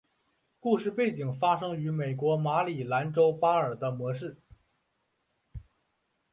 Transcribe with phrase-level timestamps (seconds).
[0.59, 4.35] 故事背景发生于美国马里兰州巴尔的摩市。